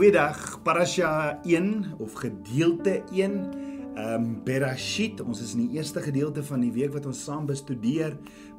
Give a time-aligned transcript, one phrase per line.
[0.00, 3.32] Goeiedag, Parasha 1 of gedeelte 1.
[3.94, 7.44] Ehm um, Berashit, ons is in die eerste gedeelte van die week wat ons saam
[7.44, 8.14] bestudeer.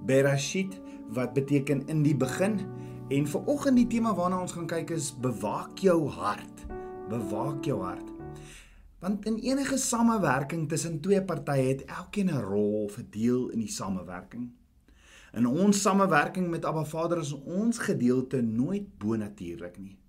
[0.06, 0.76] Berashit
[1.10, 2.60] wat beteken in die begin.
[3.10, 6.62] En vir oggend die tema waarna ons gaan kyk is bewaak jou hart.
[7.10, 8.12] Bewaak jou hart.
[9.02, 14.52] Want in enige samewerking tussen twee partye het elkeen 'n rol verdeel in die samewerking.
[15.34, 20.01] In ons samewerking met Abba Vader is ons gedeelte nooit bonatuurlik nie.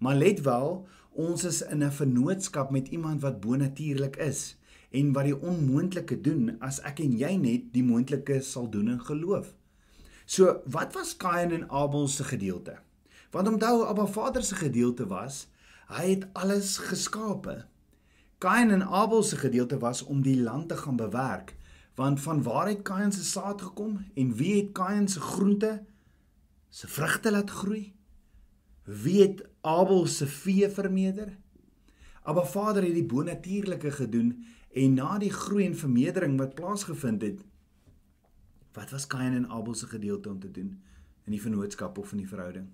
[0.00, 4.56] Maar let wel, ons is in 'n vennootskap met iemand wat bonatuurlik is
[4.90, 9.00] en wat die onmoontlike doen as ek en jy net die moontlike sal doen in
[9.00, 9.52] geloof.
[10.24, 12.78] So, wat was Kain en Abel se gedeelte?
[13.30, 15.48] Want onthou, Abba Vader se gedeelte was,
[15.86, 17.64] hy het alles geskape.
[18.38, 21.56] Kain en Abel se gedeelte was om die land te gaan bewerk,
[21.94, 25.84] want van waar het Kain se saad gekom en wie het Kain se groente
[26.68, 27.99] se vrugte laat groei?
[28.84, 31.36] Wie het Abel se vee vermeerder?
[32.22, 34.34] Abba Vader het die bonatuurlike gedoen
[34.72, 37.40] en na die groei en vermeerdering wat plaasgevind het,
[38.76, 40.76] wat was Kain en Abel se gedeelte om te doen
[41.26, 42.68] in die vennootskap of in die verhouding?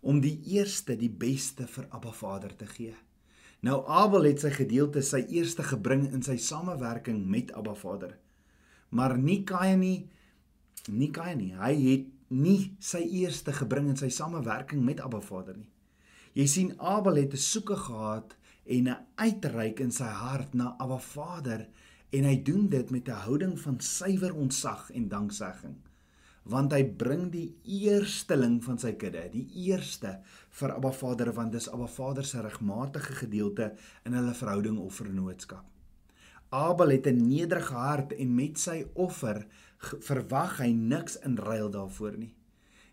[0.00, 2.94] Om die eerste, die beste vir Abba Vader te gee.
[3.64, 8.18] Nou Abel het sy gedeelte, sy eerste gebring in sy samewerking met Abba Vader.
[8.92, 10.10] Maar nie Kain nie,
[10.92, 11.54] nie Kain nie.
[11.56, 15.70] Hy het nie sy eerste gebring in sy samewerking met Abba Vader nie.
[16.34, 18.36] Jy sien Abel het 'n soeke gehad
[18.66, 21.68] en 'n uitreik in sy hart na Abba Vader
[22.10, 25.76] en hy doen dit met 'n houding van suiwer ontzag en danksegging
[26.44, 30.18] want hy bring die eersteling van sy kudde, die eerste
[30.58, 33.72] vir Abba Vader want dis Abba Vader se regmatige gedeelte
[34.04, 35.64] in hulle verhouding of vernootskap.
[36.54, 39.46] Abel het 'n nederige hart en met sy offer
[40.00, 42.34] verwag hy niks in ruil daarvoor nie.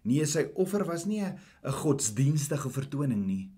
[0.03, 3.51] Nee, sy offer was nie 'n godsdienstige vertoning nie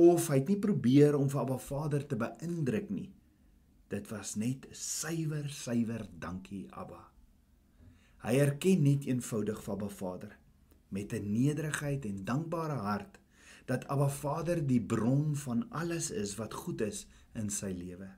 [0.00, 3.10] of hy het nie probeer om vir Abba Vader te beïndruk nie.
[3.90, 7.08] Dit was net suiwer, suiwer dankie Abba.
[8.24, 10.36] Hy erken net eenvoudig vir Abba Vader
[10.88, 13.18] met 'n nederigheid en dankbare hart
[13.66, 18.08] dat Abba Vader die bron van alles is wat goed is in sy lewe.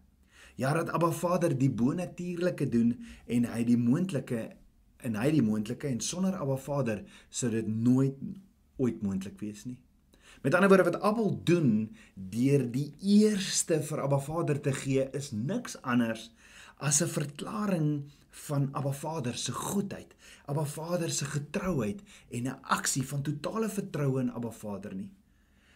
[0.57, 4.57] Ja, dat Abba Vader die bonatuurlike doen en hy die moontlike
[5.03, 8.19] en hy die moontlike en sonder Abba Vader sou dit nooit
[8.83, 9.79] ooit moontlik wees nie.
[10.43, 15.31] Met ander woorde wat Abel doen deur die eerste vir Abba Vader te gee is
[15.31, 16.31] niks anders
[16.79, 20.15] as 'n verklaring van Abba Vader se goedheid,
[20.47, 25.11] Abba Vader se getrouheid en 'n aksie van totale vertroue in Abba Vader nie.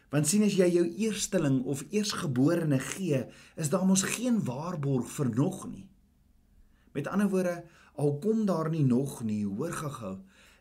[0.09, 3.27] Want sien as jy jou eersteling of eersgeborene gee,
[3.57, 5.87] is daar mos geen waarborg vir nog nie.
[6.93, 7.65] Met ander woorde,
[7.97, 10.17] al kom daar nie nog nie, hoor gehou,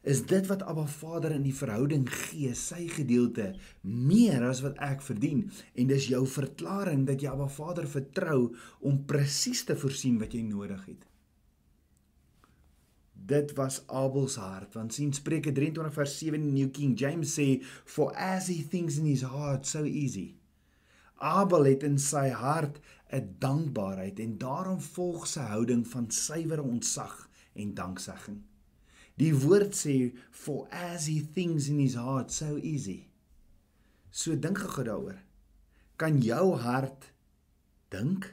[0.05, 5.01] is dit wat Abba Vader in die verhouding gee, sy gedeelte meer as wat ek
[5.01, 5.47] verdien.
[5.73, 8.53] En dis jou verklaring dat jy Abba Vader vertrou
[8.85, 11.05] om presies te voorsien wat jy nodig het.
[13.25, 17.31] Dit was Abel se hart want sien Spreuke 23 vers 7 in New King James
[17.39, 20.35] sê for as he thinks in his heart so easy
[21.17, 22.77] Abel het in sy hart
[23.09, 27.24] 'n dankbaarheid en daarom volg sy houding van suiwer ontzag
[27.55, 28.41] en danksegging.
[29.15, 33.05] Die woord sê for as he thinks in his heart so easy.
[34.11, 35.19] So dink gou daaroor.
[35.95, 37.11] Kan jou hart
[37.93, 38.27] dink?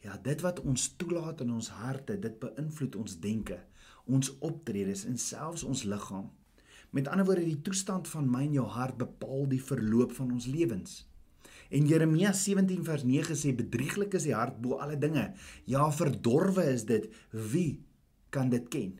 [0.00, 3.58] Ja, dit wat ons toelaat in ons harte, dit beïnvloed ons denke,
[4.08, 6.30] ons optredes en selfs ons liggaam.
[6.96, 10.48] Met ander woorde, die toestand van my en jou hart bepaal die verloop van ons
[10.50, 11.02] lewens.
[11.70, 15.28] En Jeremia 17 vers 9 sê bedrieglik is die hart bo alle dinge.
[15.70, 17.06] Ja, verdorwe is dit.
[17.30, 17.84] Wie
[18.34, 18.98] kan dit ken?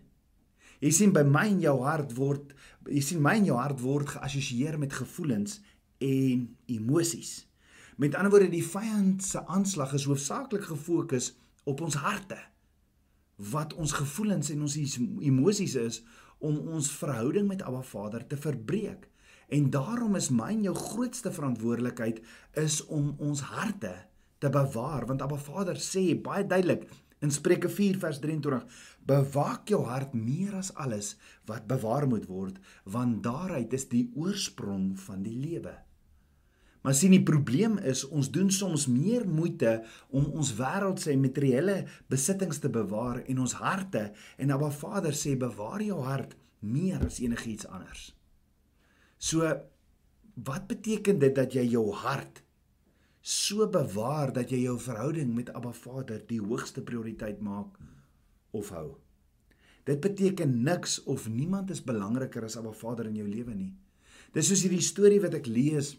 [0.80, 2.54] Jy sien by my en jou hart word
[2.88, 5.58] jy sien my en jou hart word geassosieer met gevoelens
[6.00, 7.44] en emosies.
[8.00, 11.34] Met ander woorde, die vyand se aanslag is hoofsaaklik gefokus
[11.68, 12.38] op ons harte.
[13.52, 16.00] Wat ons gevoelens en ons emosies is
[16.40, 19.10] om ons verhouding met Abba Vader te verbreek.
[19.52, 22.22] En daarom is my en jou grootste verantwoordelikheid
[22.62, 23.92] is om ons harte
[24.40, 26.86] te bewaar want Abba Vader sê baie duidelik
[27.20, 28.64] in Spreuke 4 vers 23
[29.08, 31.14] bewaak jou hart meer as alles
[31.48, 35.76] wat bewaar moet word want daaruit is die oorsprong van die lewe.
[36.80, 41.82] Maar sien die probleem is ons doen soms meer moeite om ons wêreldse materiële
[42.12, 44.06] besittings te bewaar en ons harte
[44.40, 48.14] en Abba Vader sê bewaar jou hart meer as enigiets anders.
[49.20, 49.44] So
[50.40, 52.40] wat beteken dit dat jy jou hart
[53.20, 57.76] so bewaar dat jy jou verhouding met Abba Vader die hoogste prioriteit maak
[58.50, 58.96] of hou?
[59.84, 63.72] Dit beteken niks of niemand is belangriker as Abba Vader in jou lewe nie.
[64.32, 65.96] Dis soos hierdie storie wat ek lees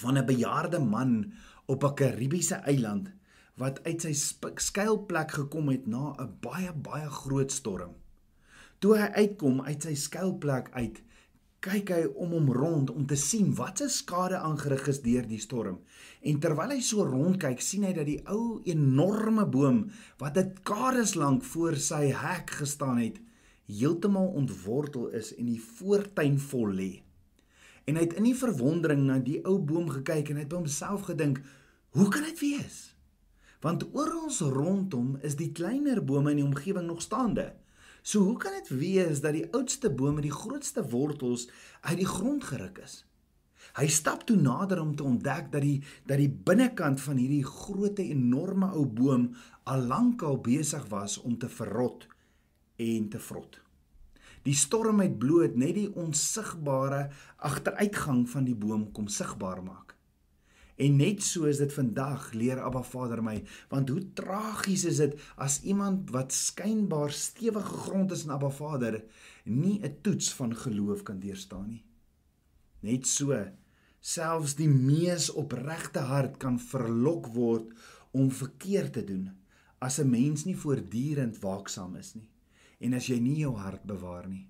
[0.00, 1.32] van 'n bejaarde man
[1.66, 3.12] op 'n Karibiese eiland
[3.56, 4.12] wat uit sy
[4.56, 7.94] skuilplek gekom het na 'n baie baie groot storm.
[8.78, 11.02] Toe hy uitkom uit sy skuilplek uit,
[11.64, 15.40] kyk hy om hom rond om te sien wat se skade aangerig is deur die
[15.40, 15.78] storm.
[16.20, 19.86] En terwyl hy so rondkyk, sien hy dat die ou enorme boom
[20.20, 23.20] wat 'n kades lank voor sy hek gestaan het,
[23.66, 26.92] heeltemal ontwortel is en die voortuin vol lê.
[27.86, 30.56] En hy het in die verwondering na die ou boom gekyk en hy het by
[30.56, 31.40] homself gedink,
[31.90, 32.94] "Hoe kan dit wees?"
[33.60, 37.54] Want oral rondom is die kleiner bome in die omgewing nog staande.
[38.04, 41.46] So hoe kan dit wees dat die oudste boom met die grootste wortels
[41.80, 42.98] uit die grond geruk is?
[43.78, 48.02] Hy stap toe nader om te ontdek dat die dat die binnekant van hierdie groot
[48.04, 49.30] enorme ou boom
[49.64, 52.04] al lankal besig was om te verrot
[52.76, 53.56] en te vrot.
[54.44, 57.06] Die storm het bloot net die onsigbare
[57.40, 59.93] agteruitgang van die boom kom sigbaar maak.
[60.76, 63.36] En net so is dit vandag leer Abba Vader my,
[63.70, 69.04] want hoe tragies is dit as iemand wat skynbaar stewige grond is in Abba Vader
[69.44, 71.84] nie 'n toets van geloof kan deurstaan nie.
[72.80, 73.46] Net so
[74.00, 77.70] selfs die mees opregte hart kan verlok word
[78.10, 79.30] om verkeerd te doen
[79.78, 82.28] as 'n mens nie voortdurend waaksaam is nie
[82.80, 84.46] en as jy nie jou hart bewaar nie.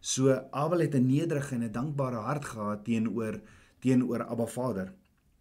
[0.00, 3.40] So Abel het 'n nederige en 'n dankbare hart gehad teenoor
[3.80, 4.94] teenoor Abba Vader.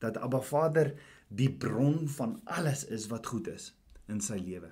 [0.04, 0.94] Dat Abba Vader
[1.28, 3.72] die bron van alles is wat goed is
[4.08, 4.72] in sy lewe.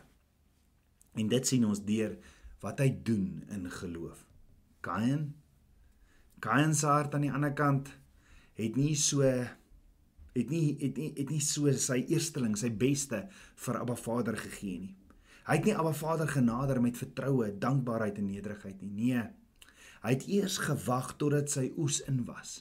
[1.15, 2.15] En dit sien ons deur
[2.63, 4.25] wat hy doen in geloof.
[4.85, 5.33] Kain
[6.43, 7.89] Kain se hart aan die ander kant
[8.59, 13.23] het nie so het nie het nie het nie so sy eersteling, sy beste
[13.65, 14.93] vir Abba Vader gegee nie.
[15.47, 18.91] Hy het nie Abba Vader genader met vertroue, dankbaarheid en nederigheid nie.
[18.99, 19.25] Nee.
[20.03, 22.59] Hy het eers gewag totdat sy oes in was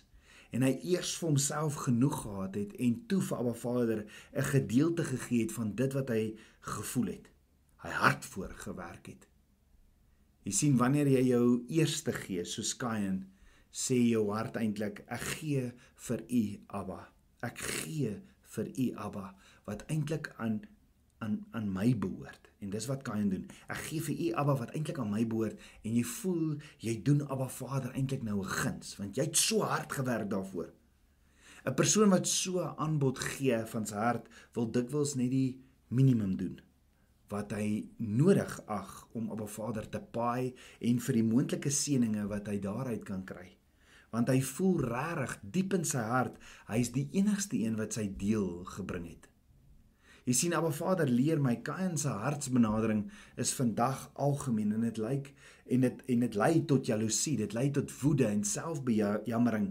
[0.54, 5.04] en hy eers vir homself genoeg gehad het en toe vir Abba Vader 'n gedeelte
[5.04, 7.30] gegee het van dit wat hy gevoel het.
[7.82, 9.26] Hy hard voor gewerk het.
[10.44, 13.24] Jy sien wanneer jy jou eerste gee, soos Kain,
[13.72, 15.72] sê jou hart eintlik ek gee
[16.06, 17.00] vir U Abba.
[17.42, 18.22] Ek gee
[18.54, 19.34] vir U Abba
[19.64, 20.60] wat eintlik aan
[21.18, 22.50] aan aan my behoort.
[22.58, 23.46] En dis wat Kain doen.
[23.68, 27.22] Ek gee vir u Abba wat eintlik aan my behoort en jy voel jy doen
[27.28, 30.72] Abba Vader eintlik nou 'n guns want jy het so hard gewerk daarvoor.
[31.64, 36.36] 'n Persoon wat so 'n aanbod gee van sy hart wil dikwels net die minimum
[36.36, 36.60] doen
[37.28, 42.48] wat hy nodig ag om Abba Vader te paai en vir die moontlike seëninge wat
[42.50, 43.48] hy daaruit kan kry.
[44.14, 46.36] Want hy voel regtig diep in sy hart
[46.68, 49.33] hy is die enigste een wat sy deel gebring het.
[50.24, 53.02] Jy sien Abba Vader leer my Kain se hartsbenadering
[53.36, 55.28] is vandag algemeen en dit lyk
[55.68, 59.68] en dit en dit lei tot jaloesie, dit lei tot woede en selfbejammering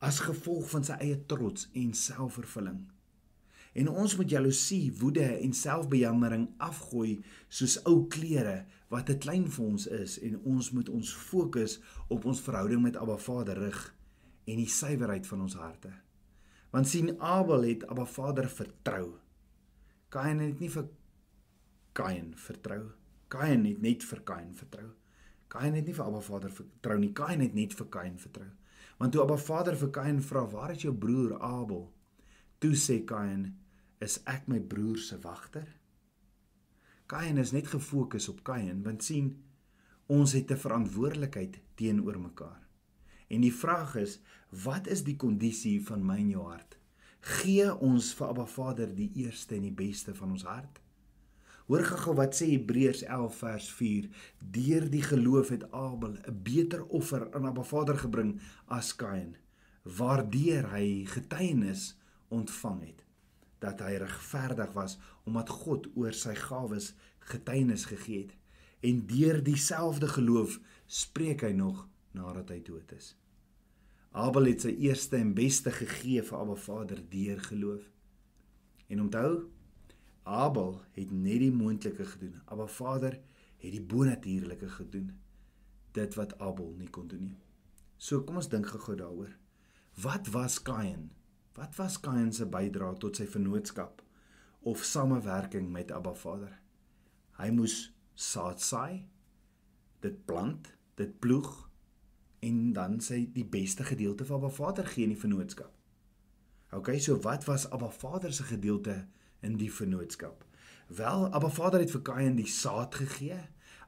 [0.00, 2.80] as gevolg van sy eie trots en selfvervulling.
[3.76, 7.20] En ons moet jaloesie, woede en selfbejammering afgooi
[7.52, 11.76] soos ou klere wat te klein vir ons is en ons moet ons fokus
[12.08, 13.86] op ons verhouding met Abba Vader rig
[14.48, 15.92] en die suiwerheid van ons harte.
[16.72, 19.10] Want sien Abel het Abba Vader vertrou.
[20.10, 20.88] Kain het nie vir
[21.94, 22.80] Kain vertrou.
[23.30, 24.88] Kain het net vir Kain vertrou.
[25.50, 27.12] Kain het nie vir Abba Vader vertrou nie.
[27.14, 28.48] Kain het net vir Kain vertrou.
[28.98, 31.92] Want toe Abba Vader vir Kain vra, "Waar is jou broer Abel?"
[32.58, 33.56] Toe sê Kain,
[34.00, 35.68] "Is ek my broer se wagter?"
[37.06, 39.42] Kain is net gefokus op Kain, want sien,
[40.06, 42.66] ons het 'n verantwoordelikheid teenoor mekaar.
[43.28, 44.20] En die vraag is,
[44.64, 46.79] wat is die kondisie van my en jou hart?
[47.20, 50.80] Gee ons vir Abba Vader die eerste en die beste van ons hart.
[51.70, 54.08] Hoor gou wat sê Hebreërs 11 vers 4:
[54.40, 59.36] Deur die geloof het Abel 'n beter offer aan Abba Vader gebring as Kain,
[59.82, 61.96] waardeur hy getuienis
[62.28, 63.04] ontvang het
[63.58, 68.36] dat hy regverdig was omdat God oor sy gawes getuienis gegee het
[68.80, 71.86] en deur dieselfde geloof spreek hy nog
[72.16, 73.14] nadat hy dood is.
[74.10, 77.84] Abel het sy eerste en beste gegee vir Abba Vader deur geloof.
[78.90, 79.46] En onthou,
[80.26, 82.40] Abel het net die moontlike gedoen.
[82.50, 83.20] Abba Vader
[83.62, 85.12] het die bonatuurlike gedoen.
[85.94, 87.38] Dit wat Abel nie kon doen nie.
[87.98, 89.30] So kom ons dink gou-gou daaroor.
[90.02, 91.10] Wat was Kain?
[91.54, 94.02] Wat was Kain se bydrae tot sy vennootskap
[94.66, 96.58] of samewerking met Abba Vader?
[97.38, 99.06] Hy moes saad saai,
[100.02, 100.66] dit plant,
[100.98, 101.69] dit ploeg
[102.40, 105.72] en dan sy die beste gedeelte van Abba Vader gee in die vennootskap.
[106.72, 109.06] OK, so wat was Abba Vader se gedeelte
[109.40, 110.44] in die vennootskap?
[110.86, 113.38] Wel, Abba Vader het vir Kain die saad gegee.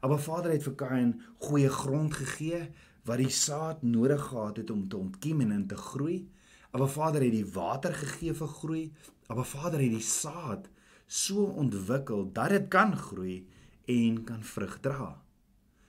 [0.03, 1.13] Abba Vader het vir Kain
[1.47, 2.67] goeie grond gegee
[3.07, 6.29] wat die saad nodig gehad het om te ontkiem en in te groei.
[6.71, 8.85] Abba Vader het die water gegee vir groei.
[9.27, 10.69] Abba Vader het die saad
[11.07, 13.47] so ontwikkel dat dit kan groei
[13.85, 15.23] en kan vrug dra.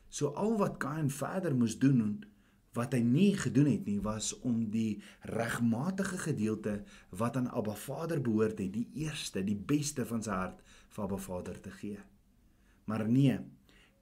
[0.10, 2.24] So al wat Kain verder moes doen
[2.74, 8.22] wat hy nie gedoen het nie was om die regmatige gedeelte wat aan Abba Vader
[8.22, 10.64] behoort het, die eerste, die beste van sy hart
[10.94, 12.00] vir Abba Vader te gee.
[12.86, 13.40] Maar nee,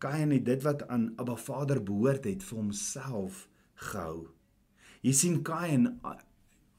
[0.02, 3.48] Kain het dit wat aan Abba Vader behoort het vir homself
[3.92, 4.32] gehou.
[5.02, 6.00] Jy sien Kain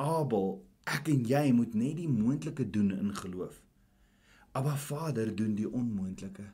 [0.01, 0.57] Abel,
[0.89, 3.61] ek en jy moet net die moontlike doen in geloof.
[4.59, 6.49] Abba Vader doen die onmoontlike.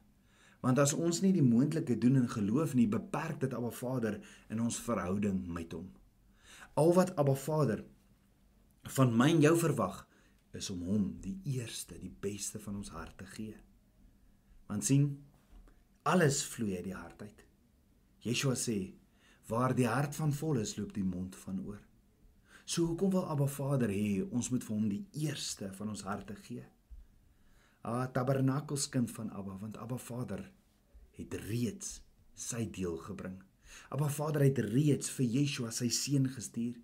[0.68, 4.18] Want as ons nie die moontlike doen in geloof nie, beperk dit Abba Vader
[4.52, 5.86] in ons verhouding met hom.
[6.76, 7.80] Al wat Abba Vader
[8.98, 10.02] van my en jou verwag,
[10.52, 13.54] is om hom die eerste, die beste van ons hart te gee.
[14.68, 15.06] Want sien,
[16.08, 17.40] alles vloei uit die hart uit.
[18.26, 18.76] Yeshua sê,
[19.48, 21.80] waar die hart van vol is, loop die mond van oor.
[22.68, 26.36] So hoekom wil Abba Vader hê ons moet vir hom die eerste van ons harte
[26.44, 26.68] gee?
[27.88, 30.44] Ah tabernakelskind van Abba, want Abba Vader
[31.18, 31.98] het reeds
[32.38, 33.36] sy deel gebring.
[33.92, 36.76] Abba Vader het reeds vir Yeshua sy seun gestuur.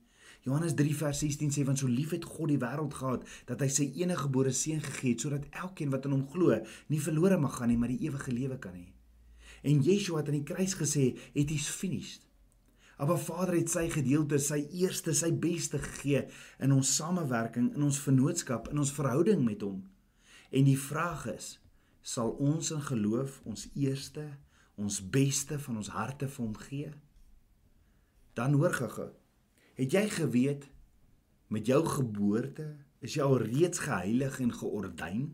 [0.44, 3.70] Johannes 3 vers 16 sê want so lief het God die wêreld gehad dat hy
[3.72, 6.58] sy enige gebore seun gegee het sodat elkeen wat in hom glo
[6.92, 8.90] nie verlore mag gaan nie maar die ewige lewe kan hê.
[9.64, 12.28] En Yeshua het aan die kruis gesê, "It is finished."
[12.98, 16.26] Maar Vader het sy gedeelte, sy eerste, sy beste gegee
[16.62, 19.82] in ons samewerking, in ons vennootskap, in ons verhouding met hom.
[20.50, 21.60] En die vraag is,
[22.04, 24.26] sal ons in geloof ons eerste,
[24.76, 26.90] ons beste van ons harte vir hom gee?
[28.36, 29.08] Dan hoor gaga,
[29.78, 30.68] het jy geweet
[31.48, 32.68] met jou geboorte
[33.04, 35.24] is jy al reeds geheilig en geordyn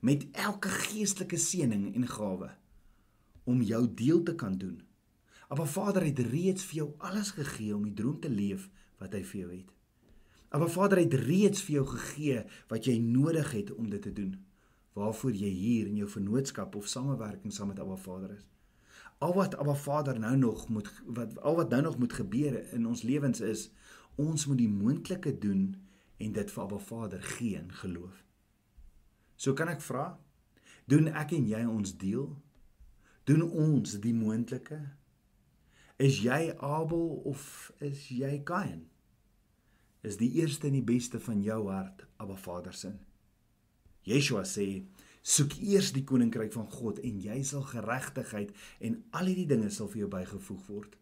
[0.00, 2.50] met elke geestelike seëning en gawe
[3.48, 4.78] om jou deel te kan doen
[5.48, 8.68] Maar Vader het reeds vir jou alles gegee om die droom te leef
[9.00, 9.70] wat hy vir jou het.
[10.52, 14.34] Maar Vader het reeds vir jou gegee wat jy nodig het om dit te doen.
[14.92, 18.46] Waarvoor jy hier in jou vennootskap of samewerking saam met Abba Vader is.
[19.18, 22.86] Al wat Abba Vader nou nog moet wat al wat nou nog moet gebeur in
[22.86, 23.70] ons lewens is
[24.16, 25.76] ons moet die moontlike doen
[26.18, 28.24] en dit vir Abba Vader gee in geloof.
[29.36, 30.18] So kan ek vra,
[30.90, 32.32] doen ek en jy ons deel?
[33.24, 34.80] Doen ons die moontlike
[35.98, 38.84] Is jy Abel of is jy Kain?
[40.06, 42.92] Is die eerste en die beste van jou hart Abba Vader se?
[44.08, 44.84] Yeshua sê:
[45.22, 49.88] "Soek eers die koninkryk van God en jy sal geregtigheid en al hierdie dinge sal
[49.88, 50.96] vir jou bygevoeg word."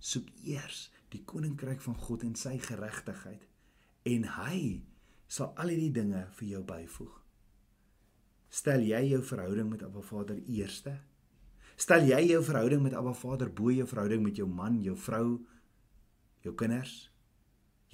[0.00, 3.46] Soek eers die koninkryk van God en sy geregtigheid
[4.08, 4.60] en hy
[5.30, 7.12] sal al hierdie dinge vir jou byvoeg.
[8.50, 10.96] Stel jy jou verhouding met Abba Vader eerste?
[11.78, 15.38] Stel jy jou verhouding met Abba Vader bo jou verhouding met jou man, jou vrou,
[16.42, 16.96] jou kinders?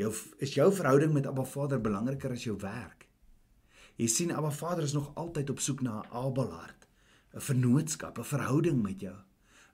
[0.00, 0.08] Jou
[0.44, 2.95] is jou verhouding met Abba Vader belangriker as jou werk?
[3.96, 6.88] Jy sien Abba Vader is nog altyd op soek na 'n Abelhart,
[7.34, 9.16] 'n vennootskap, 'n verhouding met jou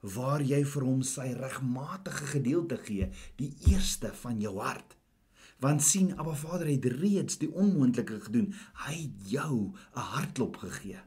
[0.03, 3.07] waar jy vir hom sy regmatige gedeelte gee,
[3.39, 4.97] die eerste van jou hart.
[5.63, 8.53] Want sien Abba Vader het reeds die onmoontlike gedoen.
[8.83, 10.99] Hy het jou 'n hartklop gegee.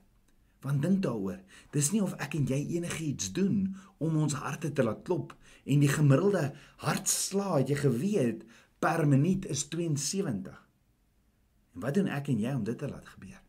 [0.60, 4.82] Want dink daaroor, dis nie of ek en jy enigiets doen om ons harte te
[4.82, 8.44] laat klop en die gemiddelde hartslag, jy geweet,
[8.78, 10.65] per minuut is 72.
[11.76, 13.40] En wat doen ek en jy om dit te laat gebeur?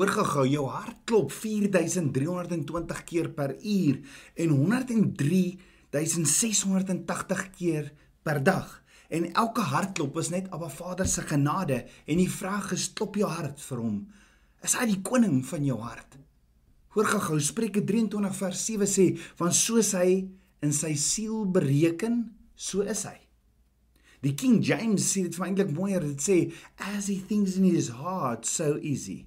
[0.00, 4.00] Hoor gou-gou, jou hart klop 4320 keer per uur
[4.40, 7.92] en 103680 keer
[8.24, 8.80] per dag.
[9.12, 13.28] En elke hartklop is net Abba Vader se genade en die vraag is klop jou
[13.28, 14.06] hart vir hom
[14.60, 16.18] Is hy die koning van jou hart?
[16.92, 19.06] Hoor gou-gou Spreuke 23 vers 7 sê,
[19.38, 20.26] want soos hy
[20.60, 22.26] in sy siel bereken,
[22.60, 23.16] so is hy.
[24.20, 26.38] Die King James sê dit feitelik mooier, dit sê
[26.92, 29.24] as he thinks in his heart, so is he.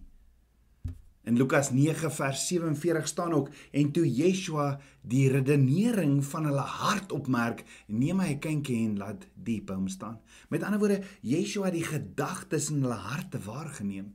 [1.24, 7.12] In Lukas 9 vers 47 staan ook en toe Yeshua die redenering van hulle hart
[7.16, 10.20] opmerk, neem hy 'n kindjie en laat diep hom staan.
[10.50, 14.14] Met ander woorde, Yeshua het die gedagtes in hulle harte waargeneem.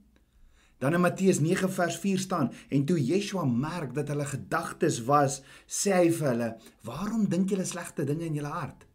[0.79, 5.43] Dan in Matteus 9 vers 4 staan en toe Yeshua merk dat hulle gedagtes was,
[5.67, 8.88] sê hy vir hulle: "Waarom dink julle slegte dinge in julle hart?"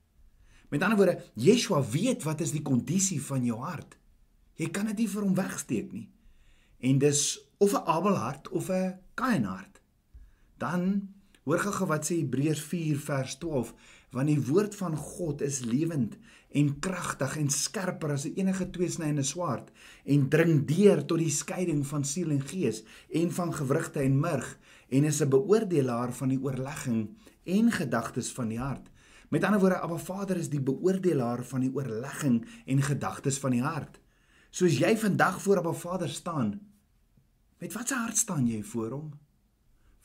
[0.73, 3.93] Met ander woorde, Yeshua weet wat is die kondisie van jou hart.
[4.57, 6.07] Jy kan dit nie vir hom wegsteek nie.
[6.81, 7.21] En dis
[7.61, 9.81] of 'n Abel hart of 'n Kain hart.
[10.57, 11.09] Dan
[11.43, 13.73] hoor gou wat sê Hebreërs 4 vers 12,
[14.11, 16.17] want die woord van God is lewend
[16.49, 19.71] en kragtig en skerper as enige tweesnyende swaard
[20.05, 24.57] en dring deur tot die skeiding van siel en gees en van gewrigte en murg
[24.89, 27.09] en is 'n beoordelaar van die oorlegging
[27.43, 28.92] en gedagtes van die hart.
[29.33, 32.35] Met ander woorde, Abba Vader is die beoordelaar van die oorlegging
[32.69, 33.95] en gedagtes van die hart.
[34.53, 36.51] Soos jy vandag voor Abba Vader staan,
[37.57, 39.07] met watter hart staan jy voor hom?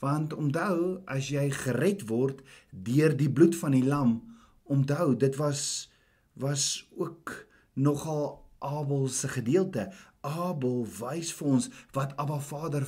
[0.01, 4.17] Want onthou, as jy gered word deur die bloed van die lam,
[4.65, 5.91] onthou, dit was
[6.33, 7.35] was ook
[7.73, 9.91] nogal Abel se gedeelte.
[10.21, 12.85] Abel wys vir ons wat Abba Vader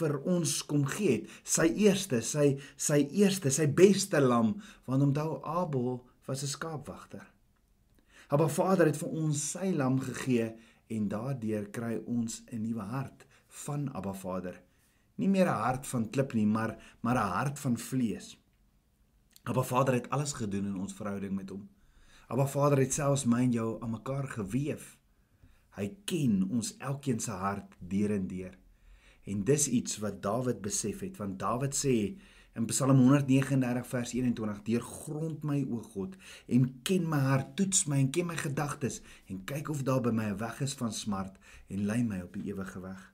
[0.00, 1.28] vir ons kom gee het.
[1.44, 4.54] Sy eerste, sy sy eerste, sy beste lam,
[4.88, 7.26] want onthou Abel was 'n skaapwagter.
[8.28, 10.54] Abba Vader het vir ons sy lam gegee
[10.88, 13.26] en daardeur kry ons 'n nuwe hart
[13.64, 14.62] van Abba Vader.
[15.16, 18.38] Nie meer 'n hart van klip nie, maar maar 'n hart van vlees.
[19.44, 21.68] Abba Vader het alles gedoen in ons verhouding met hom.
[22.28, 24.99] Abba Vader het selfs my en jou aan mekaar gewewe.
[25.76, 28.56] Hy ken ons elkeen se hart deur en deur.
[29.30, 31.96] En dis iets wat Dawid besef het want Dawid sê
[32.58, 36.16] in Psalm 139 vers 21 deur grond my o God
[36.50, 38.98] en ken my hart toets my en ken my gedagtes
[39.30, 42.34] en kyk of daar by my 'n weg is van smart en lei my op
[42.34, 43.12] die ewige weg.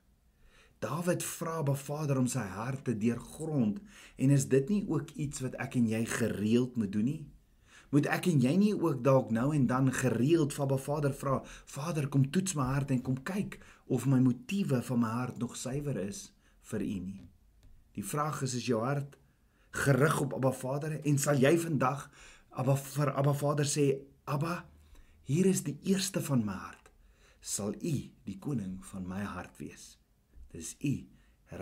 [0.79, 3.81] Dawid vra by Vader om sy hart te deurgrond
[4.17, 7.27] en is dit nie ook iets wat ek en jy gereeld moet doen nie?
[7.97, 11.39] Moet ek en jy nie ook dalk nou en dan gereeld van by Vader vra,
[11.65, 13.57] Vader kom toets my hart en kom kyk
[13.89, 16.27] of my motiewe van my hart nog suiwer is
[16.69, 17.23] vir U nie.
[17.97, 19.17] Die vraag is is jou hart
[19.81, 22.05] gerig op Abba Vader en sal jy vandag
[22.51, 23.87] Abba vir Abba Vader sê
[24.29, 24.59] Abba
[25.25, 26.93] hier is die eerste van my hart
[27.41, 27.97] sal U
[28.29, 29.95] die koning van my hart wees.
[30.53, 30.99] Dis U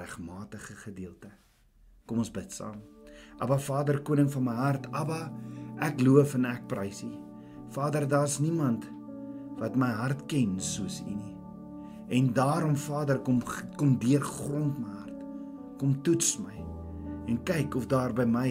[0.02, 1.30] regmatige gedeelte.
[2.10, 2.82] Kom ons bid saam.
[3.42, 5.32] Abba Vader koning van my hart, Abba,
[5.82, 7.10] ek loof en ek prys U.
[7.74, 8.86] Vader, daar's niemand
[9.58, 11.34] wat my hart ken soos U nie.
[12.14, 13.40] En daarom Vader kom
[13.80, 15.20] kom deurgrond my hart.
[15.80, 16.54] Kom toets my
[17.26, 18.48] en kyk of daar by my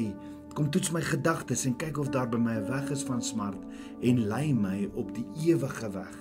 [0.58, 3.62] kom toets my gedagtes en kyk of daar by my 'n weg is van smart
[4.02, 6.14] en lei my op die ewige weg.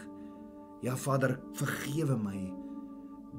[0.81, 2.62] Ja Vader, vergewe my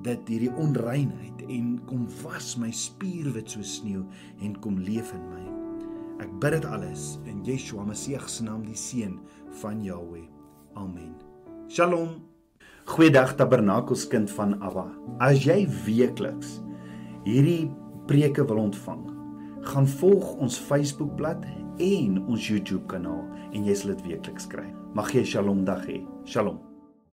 [0.01, 4.03] dit hierdie onreinheid en kom was my spierwit so sneeu
[4.41, 5.43] en kom leef in my.
[6.23, 9.19] Ek bid dit alles in Yeshua Messie se naam, die seun
[9.61, 10.27] van Jahweh.
[10.75, 11.13] Amen.
[11.69, 12.21] Shalom.
[12.85, 14.89] Goeiedag Tabernakelskind van Abba.
[15.19, 16.59] As jy weekliks
[17.23, 17.71] hierdie
[18.09, 19.05] preke wil ontvang,
[19.63, 21.45] gaan volg ons Facebookblad
[21.79, 24.67] en ons YouTube kanaal en jy sal dit weekliks kry.
[24.93, 26.03] Mag jy 'n Shalom dag hê.
[26.25, 26.72] Shalom.